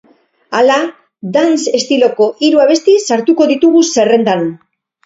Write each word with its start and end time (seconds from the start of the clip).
Hala, 0.59 0.77
dance 1.35 1.75
estiloko 1.81 2.31
hiru 2.47 2.65
abesti 2.67 2.99
sartuko 3.07 3.53
ditugu 3.55 3.89
zerrendan. 3.95 4.53